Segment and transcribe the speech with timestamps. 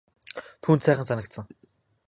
[0.63, 1.45] Түүнд сайхан санагдсан.